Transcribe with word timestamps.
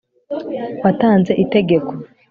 watanze 0.83 1.31
itegeko 1.43 1.91